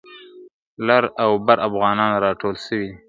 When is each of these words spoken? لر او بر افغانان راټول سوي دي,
لر 0.87 1.03
او 1.23 1.31
بر 1.45 1.57
افغانان 1.67 2.11
راټول 2.25 2.53
سوي 2.65 2.85
دي, 2.91 2.95